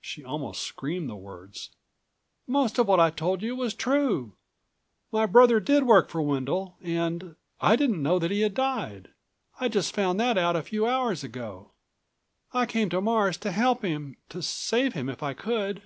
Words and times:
She 0.00 0.24
almost 0.24 0.62
screamed 0.62 1.10
the 1.10 1.14
words. 1.14 1.68
"Most 2.46 2.78
of 2.78 2.88
what 2.88 3.00
I 3.00 3.10
told 3.10 3.42
you 3.42 3.54
was 3.54 3.74
true. 3.74 4.32
My 5.12 5.26
brother 5.26 5.60
did 5.60 5.82
work 5.82 6.08
for 6.08 6.22
Wendel 6.22 6.78
and... 6.82 7.36
I 7.60 7.76
didn't 7.76 8.02
know 8.02 8.18
that 8.18 8.30
he 8.30 8.40
had 8.40 8.54
died. 8.54 9.10
I 9.60 9.68
just 9.68 9.94
found 9.94 10.18
that 10.20 10.38
out 10.38 10.56
a 10.56 10.62
few 10.62 10.86
hours 10.86 11.22
ago. 11.22 11.72
I 12.54 12.64
came 12.64 12.88
to 12.88 13.02
Mars 13.02 13.36
to 13.36 13.52
help 13.52 13.82
him, 13.82 14.16
to 14.30 14.40
save 14.40 14.94
him 14.94 15.10
if 15.10 15.22
I 15.22 15.34
could. 15.34 15.82